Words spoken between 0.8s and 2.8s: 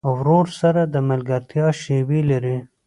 د ملګرتیا شیبې لرې.